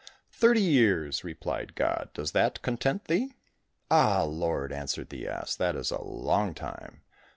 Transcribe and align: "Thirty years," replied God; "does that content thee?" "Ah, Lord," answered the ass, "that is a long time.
"Thirty 0.31 0.63
years," 0.63 1.23
replied 1.23 1.75
God; 1.75 2.09
"does 2.15 2.31
that 2.31 2.63
content 2.63 3.05
thee?" 3.05 3.35
"Ah, 3.91 4.23
Lord," 4.23 4.73
answered 4.73 5.09
the 5.09 5.27
ass, 5.27 5.55
"that 5.55 5.75
is 5.75 5.91
a 5.91 6.01
long 6.01 6.55
time. 6.55 7.01